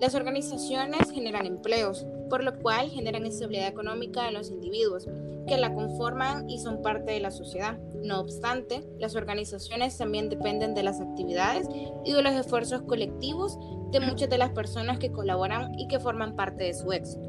Las 0.00 0.14
organizaciones 0.14 1.10
generan 1.10 1.44
empleos, 1.44 2.06
por 2.30 2.44
lo 2.44 2.56
cual 2.60 2.88
generan 2.88 3.26
estabilidad 3.26 3.66
económica 3.66 4.24
de 4.24 4.30
los 4.30 4.48
individuos 4.48 5.08
que 5.48 5.56
la 5.56 5.74
conforman 5.74 6.48
y 6.48 6.60
son 6.60 6.82
parte 6.82 7.10
de 7.10 7.20
la 7.20 7.32
sociedad. 7.32 7.78
No 8.04 8.20
obstante, 8.20 8.84
las 9.00 9.16
organizaciones 9.16 9.98
también 9.98 10.28
dependen 10.28 10.74
de 10.74 10.84
las 10.84 11.00
actividades 11.00 11.68
y 12.04 12.12
de 12.12 12.22
los 12.22 12.32
esfuerzos 12.34 12.82
colectivos 12.82 13.58
de 13.90 14.00
muchas 14.00 14.28
de 14.28 14.38
las 14.38 14.50
personas 14.50 14.98
que 14.98 15.12
colaboran 15.12 15.78
y 15.78 15.88
que 15.88 16.00
forman 16.00 16.36
parte 16.36 16.64
de 16.64 16.74
su 16.74 16.92
éxito. 16.92 17.28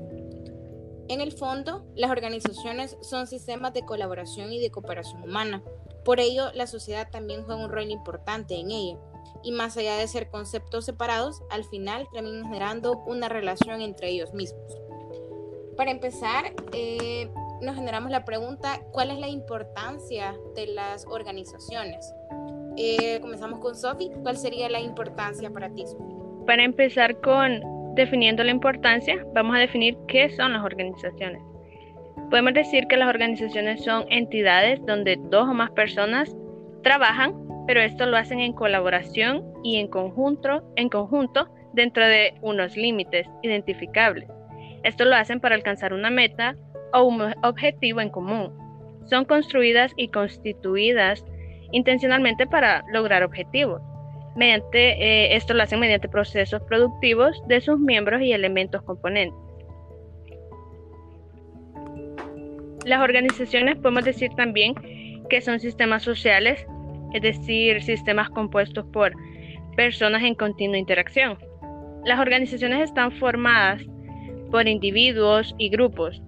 En 1.09 1.21
el 1.21 1.31
fondo, 1.31 1.85
las 1.95 2.11
organizaciones 2.11 2.95
son 3.01 3.25
sistemas 3.25 3.73
de 3.73 3.83
colaboración 3.83 4.53
y 4.53 4.59
de 4.59 4.69
cooperación 4.69 5.23
humana. 5.23 5.63
Por 6.05 6.19
ello, 6.19 6.51
la 6.53 6.67
sociedad 6.67 7.09
también 7.09 7.43
juega 7.43 7.63
un 7.63 7.71
rol 7.71 7.89
importante 7.89 8.59
en 8.59 8.69
ella. 8.69 8.99
Y 9.41 9.51
más 9.51 9.75
allá 9.77 9.95
de 9.95 10.07
ser 10.07 10.29
conceptos 10.29 10.85
separados, 10.85 11.41
al 11.49 11.63
final 11.63 12.07
terminan 12.13 12.45
generando 12.45 13.03
una 13.07 13.27
relación 13.27 13.81
entre 13.81 14.09
ellos 14.09 14.33
mismos. 14.33 14.61
Para 15.75 15.91
empezar, 15.91 16.53
eh, 16.73 17.31
nos 17.61 17.75
generamos 17.75 18.11
la 18.11 18.23
pregunta, 18.23 18.81
¿cuál 18.91 19.09
es 19.11 19.17
la 19.17 19.29
importancia 19.29 20.37
de 20.55 20.67
las 20.67 21.05
organizaciones? 21.07 22.13
Eh, 22.77 23.19
comenzamos 23.19 23.59
con 23.59 23.75
Sofi. 23.75 24.11
¿Cuál 24.21 24.37
sería 24.37 24.69
la 24.69 24.79
importancia 24.79 25.49
para 25.49 25.73
ti, 25.73 25.85
Sofi? 25.87 26.18
Para 26.49 26.63
empezar 26.63 27.21
con 27.21 27.61
definiendo 27.93 28.43
la 28.43 28.49
importancia, 28.49 29.23
vamos 29.35 29.55
a 29.55 29.59
definir 29.59 29.95
qué 30.07 30.31
son 30.31 30.53
las 30.53 30.63
organizaciones. 30.63 31.43
Podemos 32.31 32.55
decir 32.55 32.87
que 32.87 32.97
las 32.97 33.07
organizaciones 33.07 33.83
son 33.83 34.05
entidades 34.09 34.83
donde 34.87 35.19
dos 35.29 35.47
o 35.47 35.53
más 35.53 35.69
personas 35.69 36.35
trabajan, 36.81 37.35
pero 37.67 37.81
esto 37.81 38.07
lo 38.07 38.17
hacen 38.17 38.39
en 38.39 38.53
colaboración 38.53 39.43
y 39.63 39.77
en 39.77 39.89
conjunto, 39.89 40.63
en 40.75 40.89
conjunto 40.89 41.47
dentro 41.73 42.03
de 42.03 42.33
unos 42.41 42.75
límites 42.75 43.27
identificables. 43.43 44.27
Esto 44.83 45.05
lo 45.05 45.17
hacen 45.17 45.39
para 45.39 45.53
alcanzar 45.53 45.93
una 45.93 46.09
meta 46.09 46.55
o 46.93 47.03
un 47.03 47.31
objetivo 47.43 48.01
en 48.01 48.09
común. 48.09 48.57
Son 49.05 49.23
construidas 49.23 49.93
y 49.97 50.07
constituidas 50.07 51.23
intencionalmente 51.71 52.47
para 52.47 52.83
lograr 52.91 53.21
objetivos 53.21 53.83
mediante, 54.39 54.91
eh, 54.93 55.35
esto 55.35 55.53
lo 55.53 55.63
hacen 55.63 55.81
mediante 55.81 56.07
procesos 56.07 56.61
productivos 56.63 57.45
de 57.47 57.59
sus 57.59 57.77
miembros 57.77 58.21
y 58.21 58.31
elementos 58.31 58.81
componentes. 58.83 59.37
Las 62.85 63.01
organizaciones 63.01 63.75
podemos 63.75 64.05
decir 64.05 64.31
también 64.37 64.73
que 65.29 65.41
son 65.41 65.59
sistemas 65.59 66.03
sociales, 66.03 66.65
es 67.13 67.21
decir, 67.21 67.83
sistemas 67.83 68.29
compuestos 68.29 68.85
por 68.93 69.11
personas 69.75 70.23
en 70.23 70.35
continua 70.35 70.77
interacción. 70.77 71.37
Las 72.05 72.19
organizaciones 72.19 72.81
están 72.81 73.11
formadas 73.11 73.83
por 74.51 74.69
individuos 74.69 75.53
y 75.57 75.69
grupos, 75.69 76.21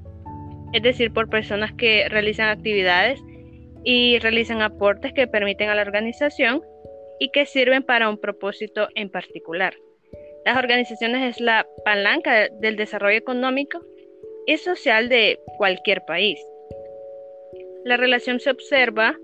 es 0.74 0.84
decir, 0.84 1.13
por 1.13 1.30
personas 1.30 1.72
que 1.74 2.10
realizan 2.10 2.50
actividades 2.50 3.24
y 3.86 4.20
realizan 4.20 4.62
aportes 4.62 5.13
que 5.13 5.27
permiten 5.27 5.70
a 5.70 5.75
la 5.75 5.82
organización 5.82 6.62
y 7.21 7.29
que 7.29 7.45
sirven 7.45 7.83
para 7.83 8.09
un 8.09 8.17
propósito 8.17 8.87
en 8.95 9.11
particular. 9.11 9.75
Las 10.43 10.57
organizaciones 10.57 11.35
es 11.35 11.39
la 11.39 11.67
palanca 11.85 12.49
del 12.49 12.75
desarrollo 12.75 13.15
económico 13.15 13.79
y 14.47 14.57
social 14.57 15.07
de 15.07 15.39
cualquier 15.59 16.03
país. 16.05 16.43
La 17.85 17.95
relación 17.95 18.39
se 18.39 18.49
observa 18.49 19.15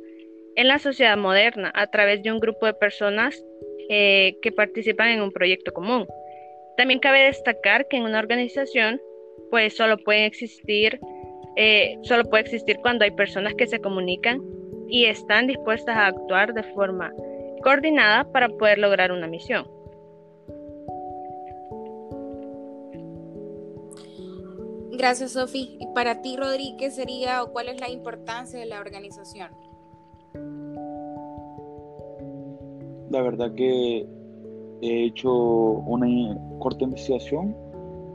en 0.55 0.67
la 0.67 0.77
sociedad 0.77 1.17
moderna 1.17 1.71
a 1.73 1.87
través 1.87 2.21
de 2.21 2.31
un 2.31 2.39
grupo 2.39 2.67
de 2.67 2.75
personas 2.75 3.43
eh, 3.89 4.37
que 4.43 4.51
participan 4.51 5.09
en 5.09 5.21
un 5.21 5.31
proyecto 5.31 5.73
común. 5.73 6.05
También 6.77 6.99
cabe 6.99 7.23
destacar 7.23 7.87
que 7.87 7.97
en 7.97 8.03
una 8.03 8.19
organización 8.19 9.01
pues 9.49 9.75
solo 9.75 9.97
pueden 9.97 10.25
existir 10.25 10.99
eh, 11.55 11.97
solo 12.03 12.25
puede 12.25 12.43
existir 12.43 12.77
cuando 12.83 13.05
hay 13.05 13.11
personas 13.11 13.55
que 13.55 13.65
se 13.65 13.79
comunican 13.79 14.39
y 14.87 15.05
están 15.05 15.47
dispuestas 15.47 15.97
a 15.97 16.05
actuar 16.05 16.53
de 16.53 16.61
forma 16.61 17.11
coordinada 17.63 18.31
para 18.31 18.49
poder 18.49 18.77
lograr 18.77 19.11
una 19.11 19.27
misión. 19.27 19.65
Gracias, 24.97 25.33
Sofi. 25.33 25.77
¿Y 25.79 25.87
para 25.93 26.21
ti, 26.21 26.35
Rodríguez, 26.37 26.95
sería 26.95 27.43
o 27.43 27.51
cuál 27.51 27.69
es 27.69 27.79
la 27.79 27.89
importancia 27.89 28.59
de 28.59 28.65
la 28.65 28.79
organización? 28.79 29.51
La 33.11 33.21
verdad 33.21 33.53
que 33.53 34.07
he 34.81 35.05
hecho 35.05 35.31
una 35.31 36.07
corta 36.59 36.83
investigación 36.83 37.55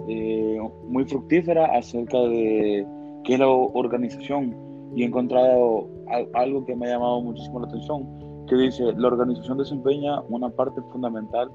eh, 0.09 0.59
muy 0.89 1.05
fructífera 1.05 1.67
acerca 1.67 2.19
de 2.19 2.85
qué 3.25 3.35
es 3.35 3.39
la 3.39 3.49
organización 3.49 4.57
y 4.95 5.03
he 5.03 5.07
encontrado 5.07 5.89
algo 6.35 6.65
que 6.65 6.75
me 6.75 6.87
ha 6.87 6.91
llamado 6.91 7.23
muchísimo 7.23 7.61
la 7.61 7.69
atención, 7.69 8.22
que 8.47 8.57
dice, 8.57 8.93
la 8.97 9.09
organización 9.09 9.59
desempeña 9.59 10.21
una 10.29 10.49
parte 10.51 10.81
fundamental 10.93 11.51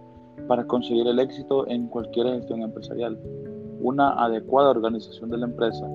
para 0.48 0.66
conseguir 0.66 1.08
el 1.08 1.20
éxito 1.20 1.68
en 1.68 1.88
cualquier 1.88 2.28
gestión 2.28 2.62
empresarial. 2.62 3.20
Una 3.82 4.12
adecuada 4.24 4.72
organización 4.72 5.30
de 5.30 5.38
la 5.38 5.46
empresa 5.46 5.88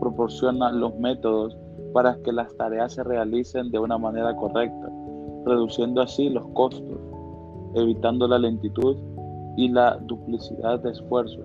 proporciona 0.00 0.72
los 0.72 0.96
métodos 0.98 1.56
para 1.92 2.16
que 2.22 2.32
las 2.32 2.54
tareas 2.56 2.94
se 2.94 3.04
realicen 3.04 3.70
de 3.70 3.78
una 3.78 3.98
manera 3.98 4.34
correcta, 4.36 4.88
reduciendo 5.44 6.00
así 6.02 6.28
los 6.28 6.46
costos, 6.48 6.98
evitando 7.74 8.28
la 8.28 8.38
lentitud 8.38 8.96
y 9.56 9.68
la 9.68 9.96
duplicidad 10.02 10.80
de 10.80 10.90
esfuerzos. 10.90 11.44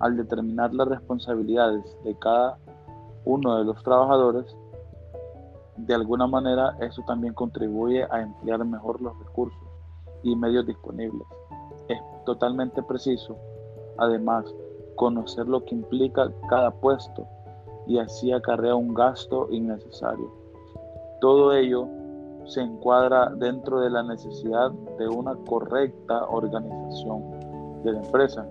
Al 0.00 0.16
determinar 0.16 0.72
las 0.74 0.88
responsabilidades 0.88 1.84
de 2.04 2.16
cada 2.18 2.58
uno 3.24 3.58
de 3.58 3.64
los 3.64 3.82
trabajadores, 3.82 4.56
de 5.76 5.94
alguna 5.94 6.26
manera 6.26 6.76
eso 6.80 7.02
también 7.06 7.34
contribuye 7.34 8.04
a 8.10 8.20
emplear 8.20 8.64
mejor 8.64 9.00
los 9.00 9.18
recursos 9.18 9.62
y 10.22 10.36
medios 10.36 10.66
disponibles. 10.66 11.26
Es 11.88 11.98
totalmente 12.24 12.82
preciso, 12.82 13.36
además, 13.98 14.44
conocer 14.96 15.48
lo 15.48 15.64
que 15.64 15.74
implica 15.74 16.30
cada 16.48 16.70
puesto 16.70 17.26
y 17.86 17.98
así 17.98 18.32
acarrea 18.32 18.74
un 18.74 18.94
gasto 18.94 19.48
innecesario. 19.50 20.30
Todo 21.20 21.52
ello 21.52 21.88
se 22.44 22.60
encuadra 22.60 23.30
dentro 23.30 23.80
de 23.80 23.90
la 23.90 24.02
necesidad 24.02 24.70
de 24.98 25.08
una 25.08 25.34
correcta 25.46 26.26
organización 26.26 27.82
de 27.82 27.92
la 27.92 27.98
empresa. 28.00 28.46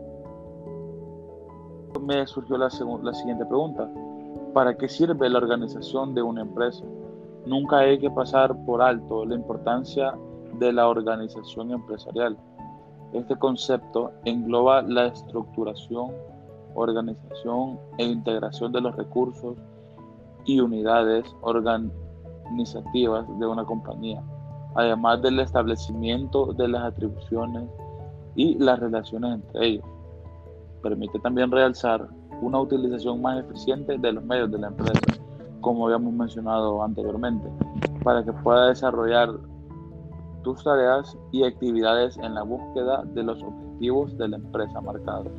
Me 2.01 2.25
surgió 2.25 2.58
la, 2.58 2.70
la 3.04 3.13
siguiente 3.13 3.46
pregunta. 3.46 3.90
¿Para 4.54 4.75
qué 4.75 4.88
sirve 4.88 5.30
la 5.30 5.38
organización 5.38 6.13
de 6.13 6.22
una 6.22 6.42
empresa? 6.42 6.84
Nunca 7.45 7.79
hay 7.79 7.98
que 7.98 8.12
pasar 8.12 8.55
por 8.65 8.81
alto 8.81 9.25
la 9.25 9.36
importancia 9.36 10.13
de 10.60 10.71
la 10.71 10.88
organización 10.88 11.71
empresarial. 11.71 12.38
Este 13.13 13.36
concepto 13.36 14.12
engloba 14.25 14.83
la 14.83 15.07
estructuración, 15.07 16.12
organización 16.75 17.79
e 17.98 18.05
integración 18.05 18.71
de 18.71 18.81
los 18.81 18.95
recursos 18.95 19.57
y 20.45 20.60
unidades 20.60 21.25
organizativas 21.41 23.27
de 23.39 23.45
una 23.48 23.65
compañía, 23.65 24.24
además 24.75 25.21
del 25.21 25.39
establecimiento 25.39 26.53
de 26.53 26.68
las 26.68 26.83
atribuciones 26.83 27.70
y 28.35 28.55
las 28.59 28.79
relaciones 28.79 29.35
entre 29.35 29.68
ellos. 29.68 29.85
Permite 30.81 31.20
también 31.20 31.51
realzar 31.51 32.07
una 32.42 32.59
utilización 32.59 33.22
más 33.22 33.44
eficiente 33.44 33.98
de 33.98 34.13
los 34.13 34.24
medios 34.24 34.51
de 34.51 34.59
la 34.59 34.68
empresa, 34.68 35.00
como 35.61 35.85
habíamos 35.85 36.13
mencionado 36.13 36.83
anteriormente, 36.83 37.47
para 38.03 38.24
que 38.25 38.33
pueda 38.33 38.67
desarrollar 38.67 39.29
tus 40.43 40.63
tareas 40.63 41.17
y 41.31 41.43
actividades 41.43 42.17
en 42.17 42.33
la 42.33 42.43
búsqueda 42.43 43.03
de 43.13 43.24
los 43.24 43.41
objetivos 43.41 44.17
de 44.17 44.27
la 44.27 44.37
empresa 44.37 44.81
marcados. 44.81 45.31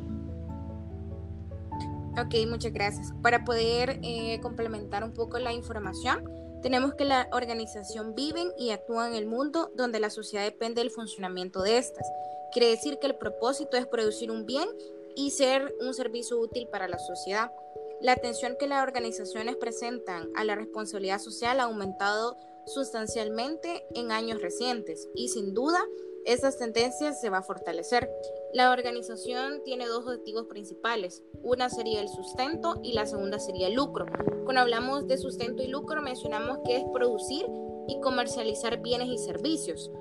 Ok, 2.17 2.35
muchas 2.47 2.71
gracias. 2.71 3.11
Para 3.21 3.43
poder 3.43 3.99
eh, 4.03 4.39
complementar 4.41 5.03
un 5.03 5.13
poco 5.13 5.39
la 5.39 5.51
información, 5.51 6.23
tenemos 6.61 6.93
que 6.93 7.05
la 7.05 7.27
organización 7.31 8.13
vive 8.15 8.53
y 8.57 8.69
actúa 8.69 9.07
en 9.07 9.15
el 9.15 9.25
mundo 9.25 9.71
donde 9.75 9.99
la 9.99 10.09
sociedad 10.09 10.45
depende 10.45 10.81
del 10.81 10.91
funcionamiento 10.91 11.61
de 11.61 11.77
estas. 11.77 12.07
Quiere 12.51 12.69
decir 12.69 12.99
que 13.01 13.07
el 13.07 13.15
propósito 13.15 13.77
es 13.77 13.87
producir 13.87 14.29
un 14.29 14.45
bien 14.45 14.69
y 15.15 15.31
ser 15.31 15.73
un 15.81 15.93
servicio 15.93 16.39
útil 16.39 16.67
para 16.71 16.87
la 16.87 16.99
sociedad. 16.99 17.51
La 18.01 18.13
atención 18.13 18.55
que 18.59 18.67
las 18.67 18.83
organizaciones 18.83 19.55
presentan 19.55 20.29
a 20.35 20.43
la 20.43 20.55
responsabilidad 20.55 21.19
social 21.19 21.59
ha 21.59 21.63
aumentado 21.63 22.37
sustancialmente 22.65 23.85
en 23.93 24.11
años 24.11 24.41
recientes 24.41 25.09
y 25.15 25.29
sin 25.29 25.53
duda 25.53 25.79
estas 26.25 26.57
tendencias 26.57 27.19
se 27.19 27.29
va 27.29 27.39
a 27.39 27.43
fortalecer. 27.43 28.09
La 28.53 28.71
organización 28.71 29.61
tiene 29.65 29.87
dos 29.87 30.05
objetivos 30.05 30.45
principales. 30.47 31.21
Una 31.41 31.69
sería 31.69 32.01
el 32.01 32.07
sustento 32.07 32.79
y 32.81 32.93
la 32.93 33.05
segunda 33.05 33.39
sería 33.39 33.67
el 33.67 33.73
lucro. 33.73 34.05
Cuando 34.45 34.61
hablamos 34.61 35.07
de 35.07 35.17
sustento 35.17 35.63
y 35.63 35.67
lucro 35.67 36.01
mencionamos 36.01 36.59
que 36.65 36.77
es 36.77 36.83
producir 36.93 37.45
y 37.87 37.99
comercializar 37.99 38.81
bienes 38.81 39.09
y 39.09 39.17
servicios. 39.17 39.91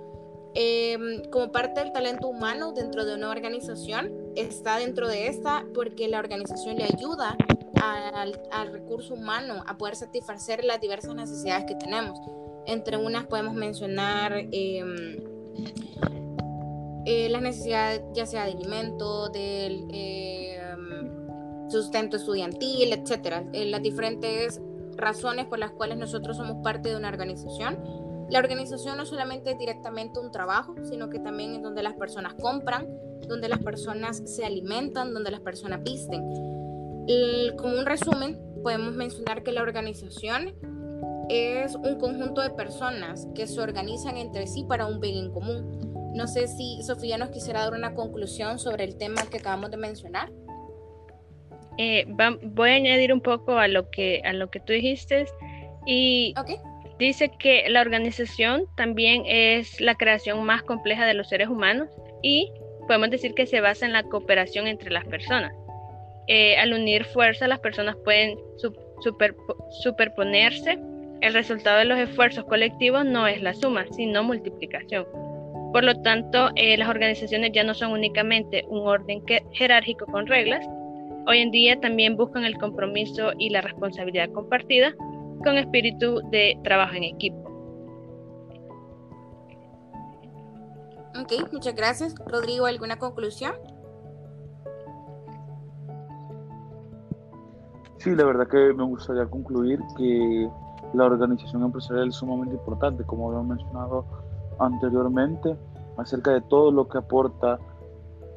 Em, 0.55 1.25
como 1.31 1.51
parte 1.51 1.81
del 1.81 1.93
talento 1.93 2.29
humano 2.29 2.73
dentro 2.73 3.05
de 3.05 3.15
una 3.15 3.31
organización, 3.31 4.13
está 4.37 4.79
dentro 4.79 5.09
de 5.09 5.29
esta 5.29 5.67
porque 5.75 6.09
la 6.09 6.19
organización 6.19 6.77
le 6.77 6.85
ayuda 6.85 7.37
al, 7.83 8.73
recurso 8.73 9.15
humano 9.15 9.63
a 9.67 9.77
poder 9.77 9.97
satisfacer 9.97 10.65
las 10.65 10.81
diversas 10.81 11.15
necesidades 11.15 11.65
que 11.67 11.75
tenemos. 11.75 12.19
Entre 12.67 12.97
unas 12.97 13.27
podemos 13.27 13.55
mencionar 13.55 14.33
em, 14.35 15.19
eh, 17.05 17.29
las 17.29 17.43
necesidades 17.43 18.03
ya 18.15 18.27
sea 18.27 18.45
de 18.45 18.53
alimento, 18.53 19.29
del 19.31 19.87
em, 19.91 21.69
sustento 21.71 22.17
estudiantil, 22.17 22.93
etcétera, 22.93 23.45
eh, 23.53 23.65
las 23.67 23.83
diferentes 23.83 24.61
razones 24.97 25.47
por 25.47 25.59
las 25.59 25.73
cuales 25.73 25.99
nosotros 25.99 26.37
somos 26.37 26.63
parte 26.63 26.91
de 26.91 26.97
una 26.97 27.09
organización 27.09 27.79
la 28.33 28.39
organización 28.39 28.97
no 28.97 29.05
solamente 29.05 29.51
es 29.51 29.59
directamente 29.59 30.19
un 30.19 30.33
trabajo, 30.33 30.75
sino 30.85 31.11
que 31.11 31.19
también 31.19 31.55
es 31.55 31.63
donde 31.63 31.83
las 31.83 31.93
personas 31.93 32.33
compran, 32.33 32.89
donde 33.29 33.47
las 33.47 33.59
personas 33.59 34.23
se 34.25 34.47
alimentan, 34.47 35.13
donde 35.13 35.31
las 35.31 35.41
personas 35.41 35.83
visten. 35.83 36.23
Como 37.57 37.79
un 37.79 37.87
resumen, 37.87 38.39
podemos 38.63 38.95
mencionar 38.95 39.43
que 39.43 39.53
la 39.53 39.63
organización 39.63 40.55
es 41.29 41.75
un 41.75 41.99
conjunto 41.99 42.41
de 42.41 42.51
personas 42.51 43.27
que 43.35 43.47
se 43.47 43.61
organizan 43.61 44.17
entre 44.17 44.47
sí 44.47 44.65
para 44.69 44.87
un 44.87 45.01
bien 45.01 45.17
en 45.17 45.33
común. 45.33 46.13
No 46.15 46.27
sé 46.27 46.47
si 46.47 46.83
Sofía 46.83 47.17
nos 47.17 47.31
quisiera 47.31 47.65
dar 47.65 47.73
una 47.73 47.95
conclusión 47.95 48.59
sobre 48.59 48.85
el 48.85 48.97
tema 48.99 49.23
que 49.31 49.39
acabamos 49.39 49.71
de 49.71 49.77
mencionar. 49.79 50.31
Eh, 51.79 52.05
voy 52.43 52.71
a 52.71 52.75
añadir 52.75 53.13
un 53.13 53.23
poco 53.23 53.57
a 53.59 53.67
lo 53.67 53.91
que 53.91 54.21
a 54.27 54.35
lo 54.35 54.51
que 54.51 54.61
tú 54.61 54.75
dijiste 54.75 55.25
y 55.87 56.35
okay 56.39 56.57
dice 57.03 57.31
que 57.39 57.69
la 57.69 57.81
organización 57.81 58.67
también 58.77 59.25
es 59.27 59.81
la 59.81 59.95
creación 59.95 60.45
más 60.45 60.63
compleja 60.63 61.05
de 61.07 61.15
los 61.15 61.29
seres 61.29 61.49
humanos 61.49 61.89
y 62.23 62.51
podemos 62.87 63.11
decir 63.11 63.35
que 63.35 63.47
se 63.47 63.61
basa 63.61 63.87
en 63.87 63.93
la 63.93 64.05
cooperación 64.05 64.67
entre 64.67 64.91
las 64.91 65.05
personas. 65.07 65.53
Eh, 66.29 66.57
al 66.57 66.73
unir 66.73 67.05
fuerzas, 67.07 67.49
las 67.49 67.59
personas 67.59 67.97
pueden 68.05 68.39
superponerse. 69.83 70.79
El 71.21 71.35
resultado 71.35 71.79
de 71.79 71.85
los 71.85 71.99
esfuerzos 71.99 72.45
colectivos 72.45 73.05
no 73.05 73.27
es 73.27 73.43
la 73.43 73.55
suma, 73.55 73.87
sino 73.93 74.23
multiplicación. 74.23 75.07
Por 75.73 75.85
lo 75.85 75.95
tanto, 76.03 76.51
eh, 76.57 76.77
las 76.77 76.89
organizaciones 76.89 77.51
ya 77.53 77.65
no 77.65 77.75
son 77.75 77.93
únicamente 77.93 78.65
un 78.69 78.87
orden 78.87 79.23
jerárquico 79.53 80.07
con 80.07 80.27
reglas. 80.27 80.67
Hoy 81.27 81.39
en 81.39 81.51
día 81.51 81.81
también 81.81 82.17
buscan 82.17 82.45
el 82.45 82.59
compromiso 82.59 83.33
y 83.39 83.51
la 83.51 83.61
responsabilidad 83.61 84.31
compartida 84.33 84.95
con 85.43 85.57
espíritu 85.57 86.21
de 86.31 86.59
trabajo 86.63 86.95
en 86.95 87.05
equipo. 87.05 87.39
Ok, 91.21 91.53
muchas 91.53 91.75
gracias. 91.75 92.15
Rodrigo, 92.27 92.67
¿alguna 92.67 92.97
conclusión? 92.97 93.55
Sí, 98.03 98.17
la 98.17 98.25
verdad 98.25 98.49
que 98.49 98.75
me 98.75 98.83
gustaría 98.83 99.27
concluir 99.27 99.79
que 99.97 100.51
la 100.93 101.05
organización 101.05 101.63
empresarial 101.63 102.09
es 102.09 102.17
sumamente 102.17 102.57
importante, 102.57 103.05
como 103.05 103.31
lo 103.31 103.45
mencionado 103.45 104.05
anteriormente, 104.59 105.57
acerca 105.97 106.33
de 106.33 106.41
todo 106.41 106.73
lo 106.73 106.89
que 106.89 106.99
aporta 106.99 107.61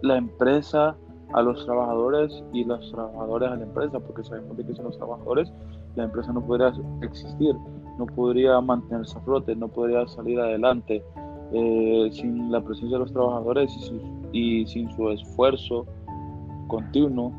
la 0.04 0.18
empresa 0.18 0.96
a 1.34 1.42
los 1.42 1.66
trabajadores 1.66 2.44
y 2.54 2.64
los 2.64 2.92
trabajadores 2.92 3.50
a 3.50 3.56
la 3.56 3.64
empresa, 3.64 4.00
porque 4.00 4.24
sabemos 4.24 4.56
de 4.56 4.68
que 4.68 4.76
sin 4.76 4.84
los 4.84 4.98
trabajadores 5.00 5.52
la 5.96 6.04
empresa 6.04 6.32
no 6.32 6.46
podría 6.46 6.72
existir, 7.02 7.56
no 7.98 8.06
podría 8.06 8.62
mantenerse 8.62 9.18
a 9.18 9.22
flote, 9.22 9.56
no 9.56 9.68
podría 9.68 10.08
salir 10.10 10.40
adelante 10.40 11.04
eh, 11.54 12.10
sin 12.12 12.52
la 12.52 12.62
presencia 12.62 13.00
de 13.00 13.04
los 13.04 13.12
trabajadores 13.12 13.72
y, 14.32 14.62
y, 14.62 14.68
sin 14.68 14.92
su 14.92 15.10
esfuerzo 15.10 15.88
continuo 16.68 17.32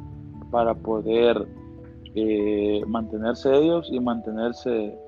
para 0.51 0.75
poder 0.75 1.47
eh, 2.17 2.83
mantenerse 2.87 3.55
ellos 3.55 3.89
y 3.93 4.01
mantenerse 4.01 4.99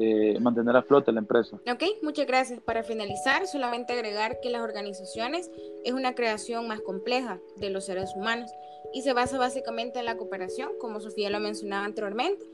eh, 0.00 0.38
mantener 0.38 0.76
a 0.76 0.82
flote 0.82 1.10
la 1.10 1.18
empresa. 1.18 1.56
Ok, 1.68 1.82
muchas 2.02 2.26
gracias. 2.28 2.60
Para 2.60 2.84
finalizar, 2.84 3.48
solamente 3.48 3.94
agregar 3.94 4.38
que 4.40 4.48
las 4.48 4.62
organizaciones 4.62 5.50
es 5.84 5.92
una 5.92 6.14
creación 6.14 6.68
más 6.68 6.80
compleja 6.82 7.40
de 7.56 7.70
los 7.70 7.86
seres 7.86 8.14
humanos 8.14 8.48
y 8.94 9.02
se 9.02 9.12
basa 9.12 9.38
básicamente 9.38 9.98
en 9.98 10.04
la 10.04 10.16
cooperación, 10.16 10.70
como 10.80 11.00
Sofía 11.00 11.30
lo 11.30 11.40
mencionaba 11.40 11.84
anteriormente, 11.84 12.44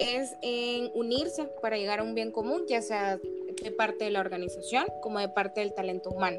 es 0.00 0.34
en 0.42 0.90
unirse 0.94 1.48
para 1.62 1.76
llegar 1.76 2.00
a 2.00 2.02
un 2.02 2.16
bien 2.16 2.32
común, 2.32 2.64
ya 2.66 2.82
sea 2.82 3.18
de 3.18 3.70
parte 3.70 4.06
de 4.06 4.10
la 4.10 4.20
organización 4.20 4.84
como 5.00 5.20
de 5.20 5.28
parte 5.28 5.60
del 5.60 5.74
talento 5.74 6.10
humano. 6.10 6.38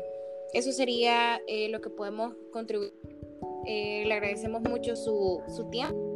Eso 0.53 0.73
sería 0.73 1.39
eh, 1.47 1.69
lo 1.69 1.79
que 1.79 1.89
podemos 1.89 2.33
contribuir. 2.51 2.91
Eh, 3.65 4.03
le 4.05 4.13
agradecemos 4.13 4.61
mucho 4.61 4.97
su, 4.97 5.41
su 5.55 5.69
tiempo. 5.69 6.08